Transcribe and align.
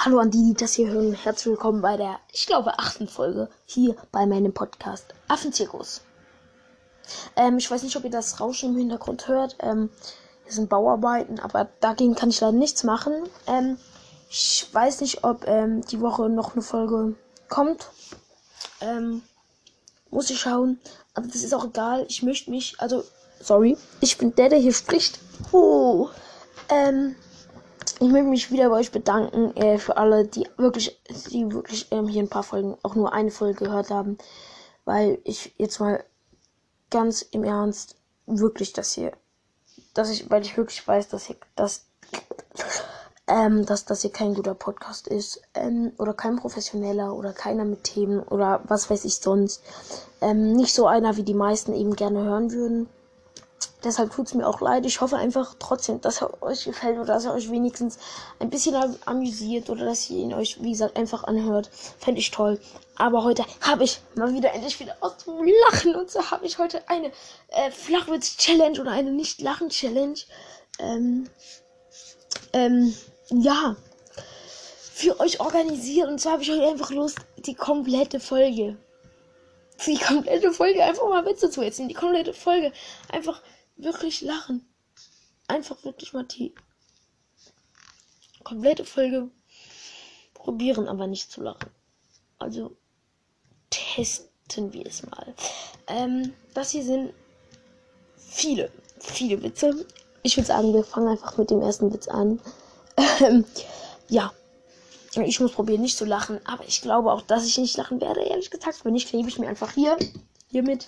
Hallo 0.00 0.20
an 0.20 0.30
die, 0.30 0.44
die 0.44 0.54
das 0.54 0.74
hier 0.74 0.90
hören. 0.90 1.12
Herzlich 1.12 1.46
willkommen 1.46 1.82
bei 1.82 1.96
der, 1.96 2.20
ich 2.32 2.46
glaube, 2.46 2.78
achten 2.78 3.08
Folge 3.08 3.48
hier 3.66 3.96
bei 4.12 4.26
meinem 4.26 4.54
Podcast 4.54 5.06
Affenzirkus. 5.26 6.02
Ähm, 7.34 7.58
ich 7.58 7.68
weiß 7.68 7.82
nicht, 7.82 7.96
ob 7.96 8.04
ihr 8.04 8.10
das 8.10 8.38
Rauschen 8.38 8.70
im 8.70 8.78
Hintergrund 8.78 9.26
hört. 9.26 9.56
Ähm, 9.58 9.90
hier 10.44 10.52
sind 10.52 10.68
Bauarbeiten, 10.68 11.40
aber 11.40 11.68
dagegen 11.80 12.14
kann 12.14 12.30
ich 12.30 12.40
leider 12.40 12.56
nichts 12.56 12.84
machen. 12.84 13.12
Ähm, 13.48 13.76
ich 14.30 14.68
weiß 14.70 15.00
nicht, 15.00 15.24
ob 15.24 15.48
ähm, 15.48 15.84
die 15.86 16.00
Woche 16.00 16.28
noch 16.28 16.52
eine 16.52 16.62
Folge 16.62 17.16
kommt. 17.48 17.88
Ähm, 18.80 19.22
muss 20.10 20.30
ich 20.30 20.38
schauen. 20.38 20.78
Aber 21.14 21.26
das 21.26 21.42
ist 21.42 21.52
auch 21.52 21.64
egal. 21.64 22.06
Ich 22.08 22.22
möchte 22.22 22.52
mich, 22.52 22.76
also, 22.78 23.02
sorry, 23.40 23.76
ich 24.00 24.16
bin 24.16 24.32
der, 24.36 24.48
der 24.48 24.60
hier 24.60 24.74
spricht. 24.74 25.18
Oh, 25.50 26.08
ähm, 26.68 27.16
ich 28.00 28.08
möchte 28.08 28.28
mich 28.28 28.50
wieder 28.50 28.68
bei 28.68 28.76
euch 28.76 28.92
bedanken 28.92 29.56
äh, 29.56 29.78
für 29.78 29.96
alle, 29.96 30.24
die 30.24 30.48
wirklich, 30.56 31.00
die 31.30 31.52
wirklich 31.52 31.88
ähm, 31.90 32.06
hier 32.06 32.22
ein 32.22 32.28
paar 32.28 32.42
Folgen, 32.42 32.76
auch 32.82 32.94
nur 32.94 33.12
eine 33.12 33.30
Folge 33.30 33.64
gehört 33.64 33.90
haben, 33.90 34.18
weil 34.84 35.18
ich 35.24 35.54
jetzt 35.58 35.80
mal 35.80 36.04
ganz 36.90 37.22
im 37.22 37.44
Ernst 37.44 37.96
wirklich 38.26 38.72
das 38.72 38.92
hier, 38.92 39.12
dass 39.94 40.10
ich, 40.10 40.30
weil 40.30 40.42
ich 40.42 40.56
wirklich 40.56 40.86
weiß, 40.86 41.08
dass 41.08 41.24
hier, 41.24 41.36
dass, 41.56 41.86
ähm, 43.26 43.66
dass 43.66 43.84
das 43.84 44.02
hier 44.02 44.12
kein 44.12 44.34
guter 44.34 44.54
Podcast 44.54 45.08
ist 45.08 45.42
ähm, 45.54 45.92
oder 45.98 46.14
kein 46.14 46.36
professioneller 46.36 47.14
oder 47.14 47.32
keiner 47.32 47.64
mit 47.64 47.84
Themen 47.84 48.20
oder 48.20 48.60
was 48.64 48.88
weiß 48.90 49.04
ich 49.04 49.16
sonst, 49.16 49.62
ähm, 50.20 50.52
nicht 50.52 50.74
so 50.74 50.86
einer, 50.86 51.16
wie 51.16 51.24
die 51.24 51.34
meisten 51.34 51.74
eben 51.74 51.96
gerne 51.96 52.22
hören 52.22 52.52
würden. 52.52 52.88
Deshalb 53.84 54.12
tut 54.12 54.26
es 54.26 54.34
mir 54.34 54.46
auch 54.46 54.60
leid. 54.60 54.84
Ich 54.86 55.00
hoffe 55.00 55.16
einfach 55.16 55.54
trotzdem, 55.58 56.00
dass 56.00 56.20
er 56.20 56.42
euch 56.42 56.64
gefällt 56.64 56.96
oder 56.96 57.14
dass 57.14 57.26
er 57.26 57.34
euch 57.34 57.50
wenigstens 57.50 57.98
ein 58.40 58.50
bisschen 58.50 58.74
amüsiert 59.04 59.70
oder 59.70 59.84
dass 59.84 60.10
ihr 60.10 60.18
ihn 60.18 60.34
euch, 60.34 60.60
wie 60.62 60.72
gesagt, 60.72 60.96
einfach 60.96 61.24
anhört. 61.24 61.70
Fände 61.98 62.20
ich 62.20 62.30
toll. 62.30 62.60
Aber 62.96 63.22
heute 63.22 63.44
habe 63.60 63.84
ich 63.84 64.00
mal 64.16 64.34
wieder 64.34 64.52
endlich 64.52 64.80
wieder 64.80 64.96
aus 65.00 65.18
dem 65.18 65.48
Lachen. 65.70 65.94
Und 65.94 66.10
so 66.10 66.28
habe 66.30 66.44
ich 66.44 66.58
heute 66.58 66.88
eine 66.88 67.12
äh, 67.48 67.70
Flachwitz-Challenge 67.70 68.80
oder 68.80 68.90
eine 68.90 69.12
Nicht-Lachen-Challenge. 69.12 70.18
Ähm, 70.80 71.30
ähm, 72.52 72.94
ja. 73.30 73.76
Für 74.92 75.20
euch 75.20 75.38
organisiert. 75.38 76.08
Und 76.08 76.20
zwar 76.20 76.32
habe 76.32 76.42
ich 76.42 76.50
euch 76.50 76.66
einfach 76.66 76.90
Lust, 76.90 77.18
die 77.36 77.54
komplette 77.54 78.18
Folge 78.18 78.76
die 79.86 79.98
komplette 79.98 80.52
Folge 80.52 80.82
einfach 80.82 81.08
mal 81.08 81.24
Witze 81.24 81.50
zu 81.50 81.62
erzählen. 81.62 81.88
Die 81.88 81.94
komplette 81.94 82.34
Folge 82.34 82.72
einfach 83.12 83.40
wirklich 83.78 84.20
lachen. 84.20 84.66
Einfach 85.46 85.82
wirklich 85.84 86.12
mal 86.12 86.24
die 86.24 86.54
komplette 88.44 88.84
Folge 88.84 89.30
probieren, 90.34 90.88
aber 90.88 91.06
nicht 91.06 91.30
zu 91.30 91.42
lachen. 91.42 91.70
Also 92.38 92.76
testen 93.70 94.72
wir 94.72 94.86
es 94.86 95.02
mal. 95.04 95.34
Ähm, 95.86 96.34
das 96.54 96.70
hier 96.70 96.84
sind 96.84 97.12
viele, 98.16 98.70
viele 99.00 99.42
Witze. 99.42 99.86
Ich 100.22 100.36
würde 100.36 100.46
sagen, 100.46 100.74
wir 100.74 100.84
fangen 100.84 101.08
einfach 101.08 101.36
mit 101.38 101.50
dem 101.50 101.62
ersten 101.62 101.92
Witz 101.92 102.08
an. 102.08 102.40
Ähm, 103.20 103.44
ja, 104.08 104.32
ich 105.14 105.40
muss 105.40 105.52
probieren, 105.52 105.82
nicht 105.82 105.96
zu 105.96 106.04
lachen. 106.04 106.40
Aber 106.46 106.64
ich 106.66 106.82
glaube 106.82 107.12
auch, 107.12 107.22
dass 107.22 107.46
ich 107.46 107.58
nicht 107.58 107.76
lachen 107.76 108.00
werde, 108.00 108.22
ehrlich 108.22 108.50
gesagt. 108.50 108.84
Wenn 108.84 108.92
nicht, 108.92 109.08
klebe 109.08 109.28
ich 109.28 109.38
mir 109.38 109.48
einfach 109.48 109.72
hier. 109.72 109.96
Hiermit. 110.50 110.86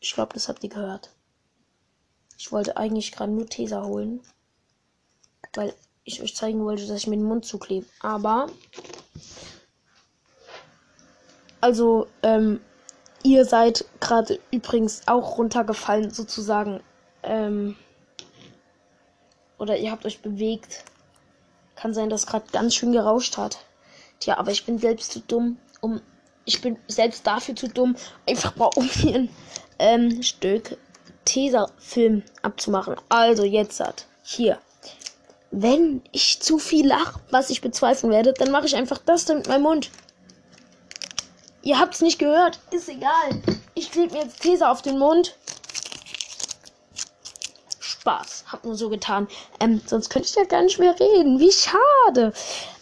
Ich 0.00 0.14
glaube, 0.14 0.34
das 0.34 0.48
habt 0.48 0.64
ihr 0.64 0.70
gehört. 0.70 1.10
Ich 2.38 2.50
wollte 2.50 2.76
eigentlich 2.78 3.12
gerade 3.12 3.32
nur 3.32 3.46
Tesa 3.46 3.84
holen. 3.84 4.22
Weil 5.54 5.74
ich 6.04 6.22
euch 6.22 6.34
zeigen 6.34 6.64
wollte, 6.64 6.86
dass 6.86 6.96
ich 6.96 7.06
mir 7.06 7.16
den 7.16 7.24
Mund 7.24 7.44
zuklebe. 7.44 7.86
Aber. 8.00 8.46
Also, 11.60 12.06
ähm, 12.22 12.60
ihr 13.22 13.44
seid 13.44 13.84
gerade 14.00 14.40
übrigens 14.50 15.06
auch 15.06 15.36
runtergefallen, 15.36 16.10
sozusagen. 16.10 16.82
Ähm, 17.22 17.76
oder 19.58 19.76
ihr 19.76 19.90
habt 19.90 20.06
euch 20.06 20.22
bewegt. 20.22 20.84
Kann 21.76 21.92
sein, 21.92 22.08
dass 22.08 22.26
gerade 22.26 22.46
ganz 22.50 22.74
schön 22.74 22.92
gerauscht 22.92 23.36
hat. 23.36 23.58
Tja, 24.18 24.38
aber 24.38 24.50
ich 24.50 24.64
bin 24.64 24.78
selbst 24.78 25.12
zu 25.12 25.20
dumm, 25.20 25.58
um. 25.80 26.00
Ich 26.44 26.60
bin 26.60 26.78
selbst 26.88 27.26
dafür 27.26 27.54
zu 27.54 27.68
dumm, 27.68 27.96
einfach 28.28 28.56
mal 28.56 28.70
um 28.74 28.88
hier 28.88 29.16
ein 29.16 29.30
ähm, 29.78 30.22
Stück 30.22 30.76
Tesafilm 31.24 32.22
abzumachen. 32.42 32.96
Also 33.08 33.44
jetzt 33.44 33.80
hat. 33.80 34.06
Hier. 34.22 34.58
Wenn 35.50 36.02
ich 36.12 36.40
zu 36.40 36.58
viel 36.58 36.86
lache, 36.86 37.20
was 37.30 37.50
ich 37.50 37.60
bezweifeln 37.60 38.12
werde, 38.12 38.32
dann 38.32 38.50
mache 38.50 38.66
ich 38.66 38.76
einfach 38.76 38.98
das 38.98 39.24
dann 39.24 39.38
mit 39.38 39.48
meinem 39.48 39.62
Mund. 39.62 39.90
Ihr 41.62 41.78
habt 41.78 41.94
es 41.94 42.00
nicht 42.00 42.18
gehört. 42.18 42.58
Ist 42.70 42.88
egal. 42.88 43.42
Ich 43.74 43.90
klebe 43.90 44.14
mir 44.14 44.22
jetzt 44.22 44.40
Tesa 44.40 44.70
auf 44.70 44.82
den 44.82 44.98
Mund. 44.98 45.36
Spaß. 47.80 48.44
Hab 48.46 48.64
nur 48.64 48.76
so 48.76 48.88
getan. 48.88 49.28
Ähm, 49.58 49.80
sonst 49.84 50.08
könnte 50.08 50.28
ich 50.28 50.34
ja 50.34 50.44
gar 50.44 50.62
nicht 50.62 50.78
mehr 50.78 50.98
reden. 50.98 51.38
Wie 51.38 51.52
schade. 51.52 52.32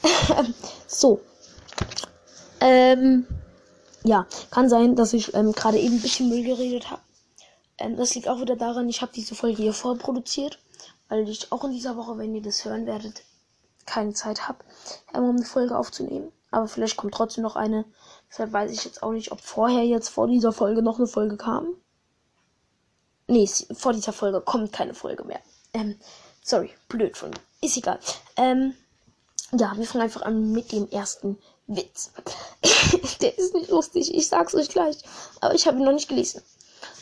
so. 0.86 1.20
Ähm, 2.60 3.26
ja, 4.04 4.26
kann 4.50 4.68
sein, 4.68 4.96
dass 4.96 5.12
ich 5.12 5.34
ähm, 5.34 5.52
gerade 5.52 5.78
eben 5.78 5.96
ein 5.96 6.02
bisschen 6.02 6.28
Müll 6.28 6.44
geredet 6.44 6.90
habe. 6.90 7.02
Ähm, 7.78 7.96
das 7.96 8.14
liegt 8.14 8.28
auch 8.28 8.40
wieder 8.40 8.56
daran, 8.56 8.88
ich 8.88 9.02
habe 9.02 9.12
diese 9.14 9.34
Folge 9.34 9.62
hier 9.62 9.72
vorproduziert, 9.72 10.58
weil 11.08 11.28
ich 11.28 11.50
auch 11.52 11.64
in 11.64 11.72
dieser 11.72 11.96
Woche, 11.96 12.18
wenn 12.18 12.34
ihr 12.34 12.42
das 12.42 12.64
hören 12.64 12.86
werdet, 12.86 13.22
keine 13.86 14.12
Zeit 14.12 14.48
habe, 14.48 14.64
ähm, 15.14 15.24
um 15.24 15.36
eine 15.36 15.44
Folge 15.44 15.76
aufzunehmen. 15.76 16.32
Aber 16.50 16.68
vielleicht 16.68 16.96
kommt 16.96 17.14
trotzdem 17.14 17.42
noch 17.42 17.56
eine. 17.56 17.84
Deshalb 18.30 18.52
weiß 18.52 18.72
ich 18.72 18.84
jetzt 18.84 19.02
auch 19.02 19.12
nicht, 19.12 19.32
ob 19.32 19.40
vorher 19.40 19.84
jetzt 19.84 20.08
vor 20.08 20.26
dieser 20.26 20.52
Folge 20.52 20.82
noch 20.82 20.98
eine 20.98 21.06
Folge 21.06 21.36
kam. 21.36 21.74
Nee, 23.26 23.48
vor 23.74 23.92
dieser 23.92 24.12
Folge 24.14 24.40
kommt 24.40 24.72
keine 24.72 24.94
Folge 24.94 25.24
mehr. 25.24 25.40
Ähm, 25.74 25.98
sorry, 26.42 26.70
blöd 26.88 27.16
von 27.16 27.30
mir. 27.30 27.40
Ist 27.60 27.76
egal. 27.76 27.98
Ähm, 28.36 28.74
ja, 29.52 29.72
wir 29.76 29.86
fangen 29.86 30.04
einfach 30.04 30.22
an 30.22 30.52
mit 30.52 30.72
dem 30.72 30.88
ersten 30.90 31.38
Witz. 31.68 32.10
Der 33.20 33.38
ist 33.38 33.54
nicht 33.54 33.70
lustig, 33.70 34.12
ich 34.14 34.28
sag's 34.28 34.54
euch 34.54 34.68
gleich. 34.68 34.96
Aber 35.40 35.54
ich 35.54 35.66
habe 35.66 35.78
ihn 35.78 35.84
noch 35.84 35.92
nicht 35.92 36.08
gelesen. 36.08 36.42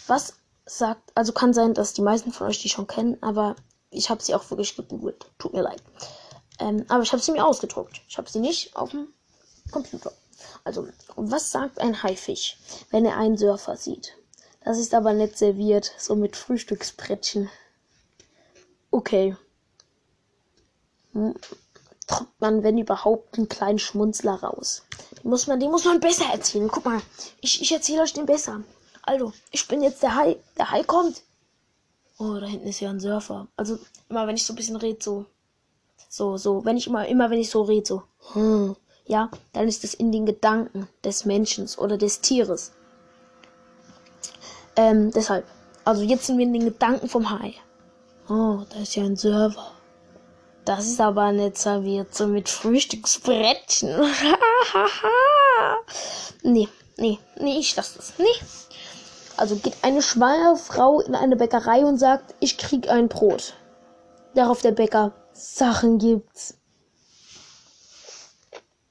Was 0.07 0.35
sagt, 0.67 1.13
also 1.15 1.33
kann 1.33 1.55
sein, 1.55 1.73
dass 1.73 1.95
die 1.95 2.03
meisten 2.03 2.33
von 2.33 2.49
euch 2.49 2.61
die 2.61 2.69
schon 2.69 2.87
kennen, 2.87 3.17
aber 3.23 3.57
ich 3.91 4.11
habe 4.11 4.23
sie 4.23 4.35
auch 4.35 4.51
wirklich 4.51 4.77
gegoogelt. 4.77 5.27
Tut 5.39 5.55
mir 5.55 5.63
leid. 5.63 5.83
Ähm, 6.59 6.85
aber 6.89 7.03
ich 7.03 7.13
habe 7.13 7.23
sie 7.23 7.33
mir 7.33 7.47
ausgedruckt. 7.47 8.03
Ich 8.09 8.19
habe 8.19 8.29
sie 8.29 8.41
nicht 8.41 8.77
auf 8.77 8.91
dem 8.91 9.09
Computer. 9.71 10.13
Also, 10.65 10.89
was 11.15 11.51
sagt 11.51 11.79
ein 11.79 12.03
Haifisch, 12.03 12.59
wenn 12.91 13.05
er 13.05 13.17
einen 13.17 13.39
Surfer 13.39 13.77
sieht? 13.77 14.17
Das 14.65 14.79
ist 14.79 14.95
aber 14.95 15.13
nett 15.13 15.39
serviert, 15.39 15.93
so 15.97 16.17
mit 16.17 16.37
Frühstücksbrettchen. 16.37 17.49
Okay. 18.91 19.37
Tropft 22.07 22.41
man, 22.41 22.63
wenn 22.63 22.79
überhaupt, 22.79 23.37
einen 23.37 23.49
kleinen 23.49 23.79
Schmunzler 23.79 24.35
raus. 24.35 24.83
Den 25.23 25.31
muss 25.31 25.47
man, 25.47 25.59
den 25.59 25.71
muss 25.71 25.85
man 25.85 26.01
besser 26.01 26.27
erzählen. 26.33 26.69
Guck 26.69 26.85
mal, 26.85 27.01
ich, 27.41 27.61
ich 27.61 27.73
erzähle 27.73 28.03
euch 28.03 28.13
den 28.13 28.27
besser. 28.27 28.63
Also, 29.03 29.33
ich 29.51 29.67
bin 29.67 29.83
jetzt 29.83 30.03
der 30.03 30.15
Hai. 30.15 30.37
Der 30.57 30.71
Hai 30.71 30.83
kommt. 30.85 31.23
Oh, 32.19 32.35
da 32.35 32.47
hinten 32.47 32.69
ist 32.69 32.81
ja 32.81 32.91
ein 32.91 33.01
Surfer. 33.01 33.49
Also, 33.57 33.79
immer 34.09 34.27
wenn 34.27 34.37
ich 34.37 34.47
so 34.47 34.53
ein 34.53 34.57
bisschen 34.57 34.77
rede, 34.77 34.99
so. 35.03 35.27
So, 36.09 36.37
so. 36.37 36.65
Wenn 36.65 36.77
ich 36.77 36.87
immer, 36.87 37.07
immer 37.07 37.31
wenn 37.31 37.41
ich 37.41 37.51
so 37.51 37.63
rede, 37.63 37.87
so. 37.87 38.03
Hm, 38.33 38.77
ja, 39.07 39.31
dann 39.53 39.69
ist 39.69 39.85
es 39.85 39.95
in 39.95 40.13
den 40.13 40.27
Gedanken 40.27 40.89
des 41.05 41.25
Menschen 41.25 41.69
oder 41.79 41.99
des 41.99 42.21
Tieres. 42.21 42.73
Ähm, 44.77 45.11
deshalb. 45.11 45.47
Also 45.85 46.03
jetzt 46.03 46.27
sind 46.27 46.39
wir 46.39 46.47
in 46.47 46.53
den 46.53 46.65
Gedanken 46.65 47.09
vom 47.09 47.31
Hai. 47.31 47.55
Oh, 48.29 48.65
da 48.71 48.81
ist 48.81 48.97
ja 48.97 49.05
ein 49.05 49.17
Server. 49.17 49.76
Das 50.67 50.85
ist 50.85 51.01
aber 51.01 51.31
nicht 51.31 51.57
serviert, 51.57 52.13
so 52.13 52.27
mit 52.27 52.49
Frühstücksbrettchen. 52.49 53.89
nee, 56.43 56.69
nee, 56.97 57.21
nee, 57.39 57.59
ich 57.61 57.77
lasse 57.77 57.99
das. 57.99 58.15
Nee. 58.19 58.27
Also 59.37 59.55
geht 59.55 59.77
eine 59.83 60.03
schwangere 60.03 60.57
Frau 60.57 61.01
in 61.01 61.15
eine 61.15 61.37
Bäckerei 61.37 61.85
und 61.85 61.99
sagt, 61.99 62.35
ich 62.41 62.59
krieg 62.59 62.91
ein 62.91 63.07
Brot. 63.07 63.55
Darauf 64.35 64.61
der 64.61 64.73
Bäcker, 64.73 65.13
Sachen 65.33 65.99
gibt's. 65.99 66.59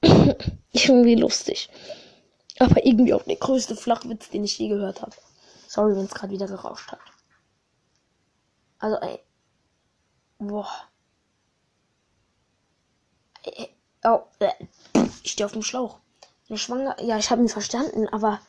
irgendwie 0.00 1.16
lustig. 1.16 1.68
Aber 2.58 2.86
irgendwie 2.86 3.12
auch 3.12 3.24
der 3.24 3.36
größte 3.36 3.76
Flachwitz, 3.76 4.30
den 4.30 4.44
ich 4.44 4.58
je 4.58 4.68
gehört 4.68 5.02
habe. 5.02 5.14
Sorry, 5.68 5.94
wenn 5.94 6.06
es 6.06 6.14
gerade 6.14 6.32
wieder 6.32 6.46
gerauscht 6.46 6.90
hat. 6.90 7.00
Also, 8.78 8.96
ey. 8.96 9.20
Boah. 10.38 10.70
Ey, 13.46 13.68
oh, 14.04 14.20
äh, 14.40 14.52
ich 15.22 15.32
stehe 15.32 15.46
auf 15.46 15.52
dem 15.52 15.62
Schlauch. 15.62 15.98
Eine 16.48 16.58
Schwanger. 16.58 17.00
Ja, 17.02 17.18
ich 17.18 17.30
habe 17.30 17.42
ihn 17.42 17.48
verstanden, 17.48 18.08
aber 18.08 18.40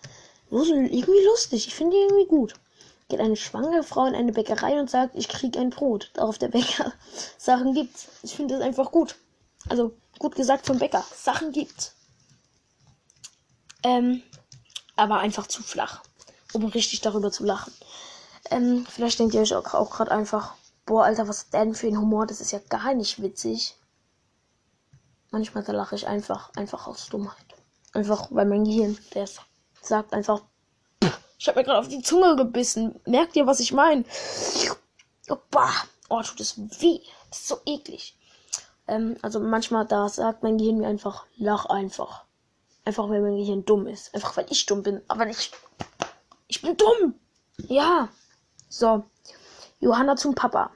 irgendwie 0.50 1.26
lustig. 1.26 1.68
Ich 1.68 1.76
finde 1.76 1.98
ihn 1.98 2.04
irgendwie 2.10 2.28
gut. 2.28 2.54
geht 3.10 3.20
eine 3.20 3.36
schwangere 3.36 3.84
Frau 3.84 4.06
in 4.06 4.16
eine 4.16 4.32
Bäckerei 4.32 4.80
und 4.80 4.90
sagt, 4.90 5.16
ich 5.16 5.28
krieg 5.28 5.56
ein 5.58 5.70
Brot. 5.70 6.12
Darauf 6.14 6.38
der 6.38 6.50
Bäcker 6.50 6.94
Sachen 7.38 7.74
gibt's. 7.74 8.08
Ich 8.24 8.36
finde 8.36 8.56
das 8.56 8.64
einfach 8.64 8.92
gut. 8.92 9.16
Also 9.70 9.94
gut 10.20 10.36
gesagt 10.36 10.66
vom 10.66 10.80
Bäcker. 10.80 11.04
Sachen 11.16 11.52
gibt's. 11.52 11.94
Ähm, 13.84 14.24
aber 14.96 15.20
einfach 15.20 15.48
zu 15.48 15.62
flach, 15.62 16.02
um 16.54 16.66
richtig 16.66 17.02
darüber 17.02 17.32
zu 17.32 17.44
lachen. 17.44 17.74
Ähm, 18.50 18.86
vielleicht 18.90 19.20
denkt 19.20 19.36
ihr 19.36 19.42
euch 19.42 19.54
auch, 19.54 19.74
auch 19.74 19.92
gerade 19.92 20.12
einfach, 20.12 20.56
boah, 20.86 21.06
Alter, 21.06 21.28
was 21.28 21.44
ist 21.44 21.54
denn 21.54 21.76
für 21.76 21.88
ein 21.88 22.00
Humor? 22.00 22.26
Das 22.26 22.42
ist 22.42 22.52
ja 22.52 22.60
gar 22.70 22.94
nicht 22.94 23.22
witzig. 23.22 23.76
Manchmal 25.32 25.64
lache 25.68 25.96
ich 25.96 26.08
einfach, 26.08 26.52
einfach 26.56 26.88
aus 26.88 27.08
Dummheit. 27.10 27.46
Einfach, 27.94 28.28
weil 28.32 28.46
mein 28.46 28.64
Gehirn, 28.64 28.98
der 29.14 29.28
sagt 29.82 30.14
einfach, 30.14 30.42
ich 31.40 31.48
habe 31.48 31.60
mir 31.60 31.66
gerade 31.66 31.80
auf 31.80 31.88
die 31.88 32.02
Zunge 32.02 32.36
gebissen. 32.36 33.00
Merkt 33.06 33.36
ihr, 33.36 33.46
was 33.46 33.60
ich 33.60 33.72
meine? 33.72 34.04
Oh, 35.30 35.38
oh, 36.10 36.22
tut 36.22 36.40
es 36.40 36.58
weh. 36.58 37.00
Das 37.30 37.40
ist 37.40 37.48
so 37.48 37.60
eklig. 37.66 38.18
Ähm, 38.88 39.18
also 39.22 39.40
manchmal, 39.40 39.86
da 39.86 40.10
sagt 40.10 40.44
mein 40.44 40.58
Gehirn 40.58 40.80
mir 40.80 40.88
einfach, 40.88 41.26
lach 41.38 41.66
einfach. 41.66 42.24
Einfach, 42.86 43.10
weil 43.10 43.22
mein 43.22 43.36
Gehirn 43.38 43.66
dumm 43.66 43.86
ist. 43.86 44.14
Einfach, 44.16 44.36
weil 44.38 44.48
ich 44.50 44.66
dumm 44.66 44.82
bin. 44.82 45.02
Aber 45.08 45.28
ich, 45.28 45.52
ich 46.48 46.62
bin 46.62 46.76
dumm. 46.78 47.16
Ja. 47.68 48.10
So. 48.70 49.04
Johanna 49.80 50.16
zum 50.16 50.34
Papa. 50.34 50.72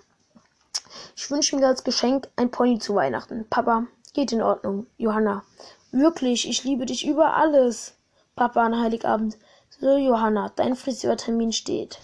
Ich 1.16 1.32
wünsche 1.32 1.56
mir 1.56 1.68
als 1.68 1.84
Geschenk 1.84 2.30
ein 2.36 2.52
Pony 2.52 2.78
zu 2.80 2.96
Weihnachten. 2.96 3.48
Papa, 3.50 3.88
geht 4.14 4.32
in 4.32 4.42
Ordnung. 4.42 4.88
Johanna, 4.98 5.44
wirklich, 5.92 6.48
ich 6.48 6.64
liebe 6.64 6.86
dich 6.86 7.06
über 7.08 7.36
alles. 7.36 7.96
Papa 8.36 8.66
an 8.66 8.80
Heiligabend. 8.80 9.38
So, 9.80 9.98
Johanna, 9.98 10.52
dein 10.56 10.76
Friseurtermin 10.76 11.52
steht. 11.54 12.00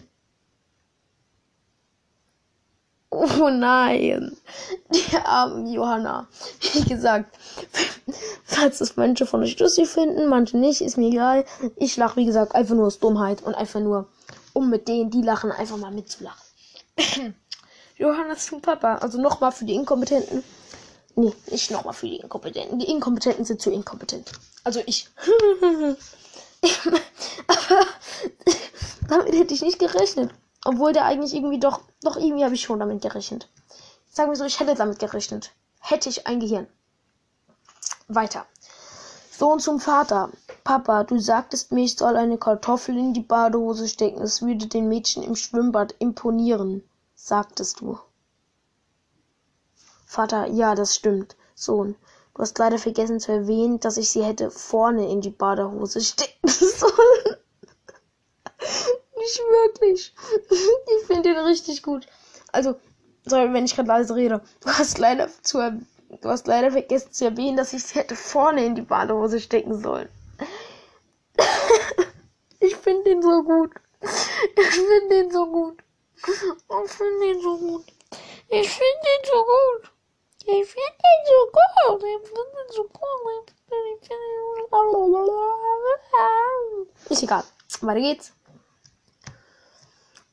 Oh 3.10 3.50
nein, 3.50 4.36
die 4.94 5.18
arme 5.24 5.70
Johanna. 5.72 6.28
Wie 6.74 6.84
gesagt, 6.84 7.38
falls 8.44 8.80
das 8.80 8.98
manche 8.98 9.26
von 9.26 9.42
euch 9.42 9.58
lustig 9.60 9.88
finden, 9.88 10.28
manche 10.28 10.58
nicht, 10.58 10.82
ist 10.82 10.98
mir 10.98 11.08
egal. 11.08 11.46
Ich 11.78 11.96
lache, 11.96 12.18
wie 12.18 12.26
gesagt, 12.26 12.54
einfach 12.54 12.76
nur 12.76 12.88
aus 12.88 13.00
Dummheit 13.00 13.44
und 13.44 13.56
einfach 13.56 13.80
nur, 13.80 14.10
um 14.54 14.70
mit 14.70 14.88
denen, 14.88 15.10
die 15.10 15.22
lachen, 15.22 15.52
einfach 15.52 15.78
mal 15.78 15.92
mitzulachen. 15.92 16.44
Johanna 17.98 18.36
zum 18.36 18.62
Papa. 18.62 18.96
Also 18.96 19.20
nochmal 19.20 19.52
für 19.52 19.66
die 19.66 19.76
Inkompetenten. 19.76 20.44
Nee, 21.20 21.34
nicht 21.50 21.72
nochmal 21.72 21.96
für 21.96 22.06
die 22.06 22.18
Inkompetenten. 22.18 22.78
Die 22.78 22.92
Inkompetenten 22.92 23.44
sind 23.44 23.60
zu 23.60 23.72
inkompetent. 23.72 24.32
Also 24.64 24.84
ich. 24.86 25.10
Aber 27.48 27.82
damit 29.10 29.34
hätte 29.34 29.56
ich 29.56 29.64
nicht 29.64 29.80
gerechnet. 29.80 30.32
Obwohl 30.64 30.94
der 30.94 31.06
eigentlich 31.06 31.34
irgendwie 31.34 31.60
doch, 31.60 31.82
doch 32.04 32.18
irgendwie 32.18 32.44
habe 32.44 32.54
ich 32.54 32.62
schon 32.62 32.80
damit 32.80 33.02
gerechnet. 33.02 33.50
Sagen 34.12 34.30
wir 34.30 34.36
so, 34.36 34.46
ich 34.46 34.60
hätte 34.60 34.76
damit 34.76 35.00
gerechnet. 35.00 35.54
Hätte 35.80 36.08
ich 36.08 36.28
ein 36.28 36.40
Gehirn. 36.40 36.68
Weiter. 38.08 38.46
Sohn 39.32 39.60
zum 39.60 39.80
Vater. 39.80 40.30
Papa, 40.64 41.04
du 41.04 41.18
sagtest 41.18 41.72
mir, 41.72 41.86
ich 41.86 41.98
soll 41.98 42.16
eine 42.16 42.38
Kartoffel 42.38 42.96
in 42.96 43.16
die 43.16 43.22
Badehose 43.22 43.88
stecken. 43.88 44.22
Es 44.22 44.44
würde 44.44 44.68
den 44.68 44.88
Mädchen 44.88 45.24
im 45.24 45.36
Schwimmbad 45.36 45.96
imponieren. 45.98 46.88
Sagtest 47.16 47.80
du. 47.80 47.98
Vater, 50.08 50.48
ja, 50.48 50.74
das 50.74 50.96
stimmt. 50.96 51.36
Sohn, 51.54 51.96
Du 52.38 52.44
hast 52.44 52.60
leider 52.60 52.78
vergessen 52.78 53.20
zu 53.20 53.32
erwähnen, 53.32 53.80
dass 53.80 53.98
ich 53.98 54.12
sie 54.12 54.24
hätte 54.24 54.52
vorne 54.52 55.10
in 55.10 55.22
die 55.22 55.32
Badehose 55.32 56.02
stecken 56.02 56.48
sollen. 56.48 57.38
Nicht 59.18 59.40
wirklich. 59.40 60.14
Ich 61.00 61.08
finde 61.08 61.34
den 61.34 61.38
richtig 61.40 61.82
gut. 61.82 62.06
Also, 62.52 62.76
sorry, 63.26 63.52
wenn 63.54 63.66
ich 63.66 63.76
gerade 63.76 63.88
leise 63.88 64.14
rede. 64.14 64.42
Du 64.62 64.70
hast 64.70 65.00
leider 65.00 65.30
zu 65.42 65.58
du 66.22 66.30
hast 66.30 66.46
leider 66.46 66.70
vergessen 66.70 67.12
zu 67.12 67.26
erwähnen, 67.26 67.58
dass 67.58 67.74
ich 67.74 67.84
sie 67.84 67.98
hätte 67.98 68.16
vorne 68.16 68.64
in 68.64 68.76
die 68.76 68.84
Badehose 68.84 69.40
stecken 69.40 69.82
sollen. 69.82 70.08
ich 72.60 72.76
finde 72.76 73.04
den 73.04 73.24
so 73.24 73.42
gut. 73.42 73.72
Ich 74.00 74.70
finde 74.76 75.10
den 75.10 75.32
so 75.32 75.48
gut. 75.48 75.84
Ich 76.16 76.92
finde 76.92 77.20
den 77.22 77.42
so 77.42 77.58
gut. 77.58 77.86
Ich 78.50 78.70
finde 78.70 79.02
den 79.04 79.26
so 79.26 79.44
gut. 79.44 79.92
Ich 80.50 80.66
finde 80.66 81.04
ihn 81.04 81.24
so 81.26 81.40
gut. 81.52 82.04
Ich 82.04 82.26
finde 82.26 82.40
ihn 82.40 82.72
so 82.72 82.84
gut. 82.84 83.44
Ich 83.48 83.56
finde 83.68 83.90
ihn 83.90 84.48
so 84.72 85.28
Ist 87.10 87.24
egal. 87.24 87.44
Weiter 87.82 88.00
geht's. 88.00 88.32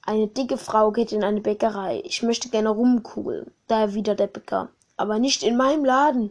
Eine 0.03 0.29
dicke 0.29 0.57
Frau 0.57 0.93
geht 0.93 1.11
in 1.11 1.25
eine 1.25 1.41
Bäckerei. 1.41 2.01
Ich 2.05 2.23
möchte 2.23 2.49
gerne 2.49 2.69
rumkugeln. 2.69 3.53
Da 3.67 3.95
wieder 3.95 4.15
der 4.15 4.29
Bäcker. 4.29 4.69
Aber 4.97 5.19
nicht 5.19 5.43
in 5.43 5.57
meinem 5.57 5.85
Laden. 5.85 6.31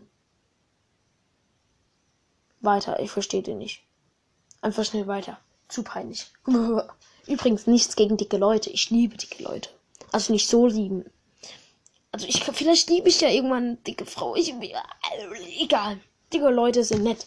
Weiter, 2.62 3.02
ich 3.02 3.12
verstehe 3.12 3.44
den 3.44 3.58
nicht. 3.58 3.84
Einfach 4.62 4.86
schnell 4.86 5.08
weiter. 5.08 5.38
Zu 5.68 5.84
peinlich. 5.84 6.32
Übrigens 7.28 7.68
nichts 7.68 7.98
gegen 7.98 8.16
dicke 8.16 8.38
Leute. 8.38 8.70
Ich 8.70 8.90
liebe 8.92 9.18
dicke 9.18 9.44
Leute. 9.44 9.70
Also 10.14 10.32
nicht 10.32 10.48
so 10.48 10.68
lieben. 10.68 11.04
Also 12.14 12.28
ich 12.28 12.44
vielleicht 12.44 12.92
liebe 12.92 13.10
ich 13.10 13.22
ja 13.22 13.30
irgendwann 13.30 13.64
eine 13.64 13.76
dicke 13.78 14.06
Frau. 14.06 14.36
Ich 14.36 14.54
egal. 15.60 16.00
Dicke 16.32 16.50
Leute 16.52 16.84
sind 16.84 17.04
nett. 17.04 17.26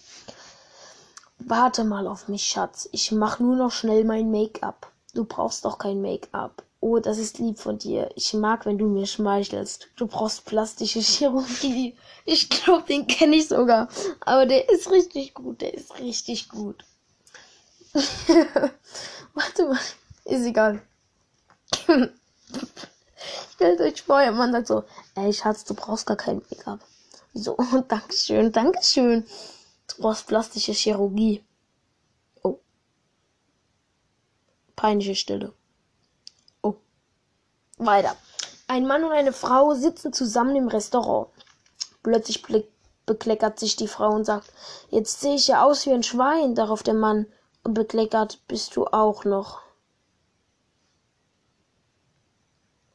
Warte 1.39 1.83
mal 1.83 2.07
auf 2.07 2.29
mich, 2.29 2.47
Schatz. 2.47 2.89
Ich 2.93 3.11
mach 3.11 3.41
nur 3.41 3.57
noch 3.57 3.73
schnell 3.73 4.05
mein 4.05 4.31
Make-up. 4.31 4.93
Du 5.13 5.25
brauchst 5.25 5.65
doch 5.65 5.79
kein 5.79 6.01
Make-up. 6.01 6.63
Oh, 6.79 7.01
das 7.01 7.19
ist 7.19 7.41
lieb 7.41 7.59
von 7.59 7.79
dir. 7.79 8.11
Ich 8.15 8.33
mag, 8.33 8.65
wenn 8.65 8.79
du 8.79 8.87
mir 8.87 9.07
schmeichelst. 9.07 9.89
Du 9.97 10.07
brauchst 10.07 10.45
plastische 10.45 11.01
Chirurgie. 11.01 11.97
Ich 12.25 12.49
glaube, 12.49 12.87
den 12.87 13.09
kenne 13.09 13.35
ich 13.37 13.49
sogar. 13.49 13.89
Aber 14.21 14.47
der 14.47 14.69
ist 14.69 14.93
richtig 14.93 15.35
gut. 15.35 15.63
Der 15.63 15.75
ist 15.75 15.99
richtig 15.99 16.49
gut. 16.49 16.85
Warte 19.35 19.67
mal. 19.67 19.81
Ist 20.25 20.45
egal. 20.47 20.81
Stellt 23.57 23.81
euch 23.81 24.03
vor, 24.03 24.23
ihr 24.23 24.33
Mann 24.33 24.53
sagt 24.53 24.67
so, 24.67 24.85
ey 25.15 25.33
Schatz, 25.33 25.65
du 25.65 25.73
brauchst 25.75 26.07
gar 26.07 26.17
kein 26.17 26.43
Make-up. 26.51 26.81
So, 27.33 27.57
Dankeschön, 27.89 28.53
Dankeschön. 28.53 29.27
Du 29.89 30.03
brauchst 30.03 30.27
plastische 30.27 30.73
Chirurgie. 30.73 31.43
Oh. 32.43 32.59
Peinliche 34.77 35.15
Stille. 35.15 35.55
Oh. 36.61 36.75
Weiter. 37.79 38.15
Ein 38.69 38.87
Mann 38.87 39.05
und 39.05 39.13
eine 39.13 39.33
Frau 39.33 39.73
sitzen 39.75 40.13
zusammen 40.13 40.57
im 40.57 40.69
Restaurant. 40.69 41.29
Plötzlich 42.03 42.43
bekleckert 43.07 43.59
sich 43.59 43.77
die 43.77 43.89
Frau 43.89 44.11
und 44.11 44.25
sagt, 44.25 44.53
jetzt 44.91 45.21
sehe 45.21 45.37
ich 45.37 45.49
ja 45.49 45.65
aus 45.65 45.87
wie 45.87 45.93
ein 45.93 46.03
Schwein. 46.03 46.55
Darauf 46.55 46.83
der 46.83 46.95
Mann, 46.95 47.27
und 47.63 47.73
bekleckert 47.75 48.39
bist 48.49 48.77
du 48.77 48.87
auch 48.87 49.25
noch. 49.25 49.66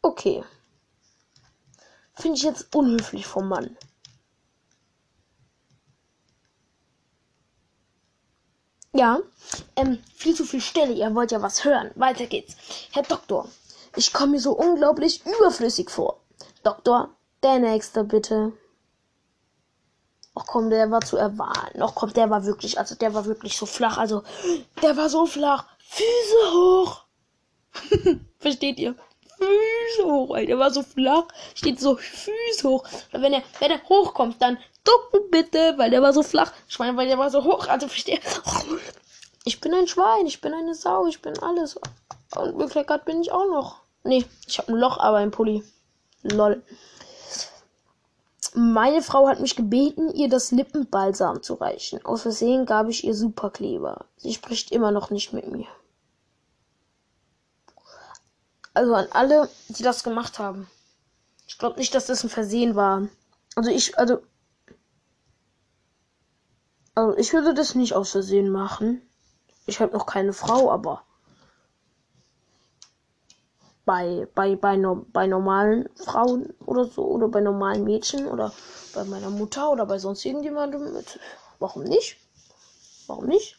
Okay. 0.01 0.43
Finde 2.13 2.37
ich 2.37 2.43
jetzt 2.43 2.75
unhöflich 2.75 3.25
vom 3.25 3.47
Mann. 3.47 3.77
Ja, 8.93 9.19
ähm, 9.75 9.99
viel 10.15 10.35
zu 10.35 10.43
viel 10.45 10.59
Stelle. 10.61 10.93
Ihr 10.93 11.15
wollt 11.15 11.31
ja 11.31 11.41
was 11.41 11.63
hören. 11.63 11.91
Weiter 11.95 12.25
geht's. 12.25 12.55
Herr 12.91 13.03
Doktor, 13.03 13.47
ich 13.95 14.11
komme 14.11 14.33
mir 14.33 14.39
so 14.39 14.51
unglaublich 14.51 15.25
überflüssig 15.25 15.89
vor. 15.89 16.19
Doktor, 16.63 17.09
der 17.41 17.59
nächste 17.59 18.03
bitte. 18.03 18.51
Ach 20.35 20.45
komm, 20.45 20.69
der 20.69 20.91
war 20.91 21.01
zu 21.01 21.17
erwarten. 21.17 21.81
Ach 21.81 21.95
komm, 21.95 22.13
der 22.13 22.29
war 22.29 22.45
wirklich, 22.45 22.77
also 22.79 22.95
der 22.95 23.13
war 23.13 23.25
wirklich 23.25 23.57
so 23.57 23.65
flach. 23.65 23.97
Also, 23.97 24.23
der 24.81 24.97
war 24.97 25.09
so 25.09 25.25
flach. 25.25 25.65
Füße 25.79 26.53
hoch. 26.53 27.05
Versteht 28.39 28.79
ihr? 28.79 28.95
Füße 29.41 30.05
hoch, 30.05 30.35
Alter. 30.35 30.47
Der 30.47 30.59
war 30.59 30.71
so 30.71 30.83
flach. 30.83 31.27
Steht 31.55 31.79
so 31.79 31.95
Füße 31.95 32.67
hoch. 32.67 32.83
Und 33.11 33.21
wenn 33.21 33.33
er, 33.33 33.43
wenn 33.59 33.71
er 33.71 33.81
hochkommt, 33.89 34.41
dann 34.41 34.57
ducken 34.83 35.29
bitte, 35.31 35.75
weil 35.77 35.89
der 35.89 36.01
war 36.01 36.13
so 36.13 36.23
flach. 36.23 36.51
Ich 36.69 36.79
meine, 36.79 36.95
weil 36.97 37.07
der 37.07 37.17
war 37.17 37.29
so 37.29 37.43
hoch. 37.43 37.67
Also 37.67 37.87
verstehe. 37.87 38.19
Ich 39.43 39.59
bin 39.59 39.73
ein 39.73 39.87
Schwein, 39.87 40.27
ich 40.27 40.39
bin 40.39 40.53
eine 40.53 40.75
Sau, 40.75 41.07
ich 41.07 41.21
bin 41.21 41.37
alles. 41.39 41.79
Und 42.35 42.57
bekleckert 42.57 43.05
bin 43.05 43.21
ich 43.21 43.31
auch 43.31 43.47
noch. 43.47 43.77
Nee, 44.03 44.25
ich 44.47 44.59
habe 44.59 44.71
ein 44.71 44.77
Loch, 44.77 44.97
aber 44.99 45.17
ein 45.17 45.31
Pulli. 45.31 45.63
Lol. 46.23 46.61
Meine 48.53 49.01
Frau 49.01 49.27
hat 49.27 49.39
mich 49.39 49.55
gebeten, 49.55 50.13
ihr 50.13 50.27
das 50.27 50.51
Lippenbalsam 50.51 51.41
zu 51.41 51.55
reichen. 51.55 52.03
Aus 52.05 52.23
Versehen 52.23 52.65
gab 52.65 52.89
ich 52.89 53.03
ihr 53.03 53.15
Superkleber. 53.15 54.05
Sie 54.17 54.33
spricht 54.33 54.71
immer 54.71 54.91
noch 54.91 55.09
nicht 55.09 55.33
mit 55.33 55.49
mir. 55.49 55.67
Also 58.73 58.93
an 58.95 59.07
alle, 59.11 59.49
die 59.69 59.83
das 59.83 60.03
gemacht 60.03 60.39
haben. 60.39 60.69
Ich 61.47 61.57
glaube 61.57 61.79
nicht, 61.79 61.93
dass 61.93 62.05
das 62.05 62.23
ein 62.23 62.29
Versehen 62.29 62.75
war. 62.75 63.07
Also 63.55 63.69
ich, 63.69 63.97
also. 63.97 64.21
Also 66.95 67.17
ich 67.17 67.33
würde 67.33 67.53
das 67.53 67.75
nicht 67.75 67.93
aus 67.93 68.11
Versehen 68.11 68.49
machen. 68.49 69.01
Ich 69.65 69.79
habe 69.79 69.93
noch 69.93 70.05
keine 70.05 70.33
Frau, 70.33 70.71
aber. 70.71 71.03
bei, 73.85 74.27
bei, 74.35 74.55
bei, 74.55 74.77
no, 74.77 75.05
bei 75.11 75.27
normalen 75.27 75.89
Frauen 75.95 76.53
oder 76.65 76.85
so 76.85 77.03
oder 77.05 77.27
bei 77.27 77.41
normalen 77.41 77.83
Mädchen 77.83 78.27
oder 78.27 78.53
bei 78.93 79.03
meiner 79.03 79.29
Mutter 79.29 79.71
oder 79.71 79.85
bei 79.85 79.99
sonst 79.99 80.25
irgendjemandem. 80.25 80.95
Warum 81.59 81.83
nicht? 81.83 82.17
Warum 83.07 83.25
nicht? 83.25 83.57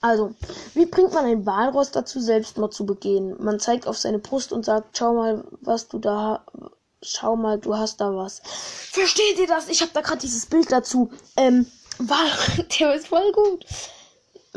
Also, 0.00 0.34
wie 0.74 0.86
bringt 0.86 1.14
man 1.14 1.24
ein 1.24 1.46
Walross 1.46 1.90
dazu, 1.90 2.20
Selbstmord 2.20 2.74
zu 2.74 2.86
begehen? 2.86 3.36
Man 3.42 3.58
zeigt 3.58 3.86
auf 3.86 3.98
seine 3.98 4.18
Brust 4.18 4.52
und 4.52 4.64
sagt, 4.64 4.96
schau 4.98 5.14
mal, 5.14 5.44
was 5.62 5.88
du 5.88 5.98
da, 5.98 6.44
schau 7.02 7.36
mal, 7.36 7.58
du 7.58 7.76
hast 7.76 8.00
da 8.00 8.14
was. 8.14 8.40
Versteht 8.44 9.38
ihr 9.38 9.46
das? 9.46 9.68
Ich 9.68 9.80
habe 9.80 9.92
da 9.94 10.02
gerade 10.02 10.20
dieses 10.20 10.46
Bild 10.46 10.70
dazu. 10.70 11.10
Ähm, 11.36 11.66
Wal, 11.98 12.30
der 12.78 12.94
ist 12.94 13.08
voll 13.08 13.32
gut 13.32 13.64